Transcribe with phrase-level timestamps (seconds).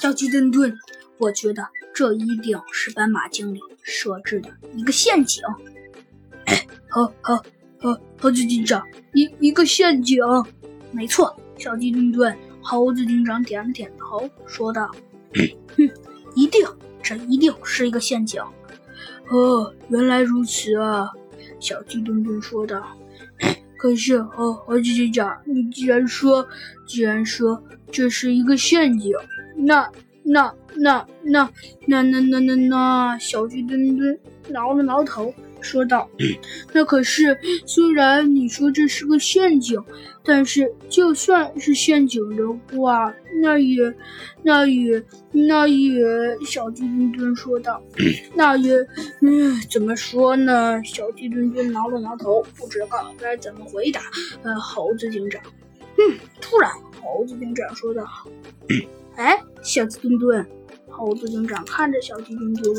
[0.00, 0.76] 小鸡墩墩，
[1.18, 5.42] 我觉得这一定是斑马经理设置的一个陷阱。
[6.88, 7.36] 好好
[7.80, 8.82] 好，猴子警长，
[9.14, 10.18] 一一个陷阱。
[10.90, 12.36] 没错，小鸡墩墩。
[12.60, 14.90] 猴子警长点了点头，说道
[15.76, 15.90] ：“哼，
[16.34, 16.66] 一定，
[17.02, 18.42] 这一定是一个陷阱。”
[19.30, 21.10] 哦，原来如此啊！
[21.60, 22.82] 小鸡墩墩说道。
[23.78, 26.46] 可是，哦猴子警长，你既然说，
[26.84, 27.62] 既然说
[27.92, 29.12] 这是一个陷阱，
[29.56, 29.88] 那
[30.24, 31.48] 那那那
[31.86, 35.32] 那那那那那，小鸡墩墩挠了挠头。
[35.60, 36.08] 说道
[36.72, 37.36] ：“那可是，
[37.66, 39.78] 虽然你说这是个陷阱，
[40.24, 42.42] 但是就算是陷阱的
[42.76, 43.12] 话，
[43.42, 43.94] 那也，
[44.42, 46.02] 那也，那也……”
[46.46, 47.82] 小鸡墩墩说道
[48.34, 48.74] ：“那也……
[49.22, 54.00] 嗯，怎么说呢？”小鸡墩墩挠了挠头，不知道该怎么回答。
[54.42, 55.42] 呃，猴子警长，
[55.98, 56.70] 嗯，突然，
[57.02, 58.04] 猴子警长说道
[59.16, 60.46] ：“哎，小鸡墩墩。”
[60.90, 62.74] 猴子警长看着小鸡墩墩。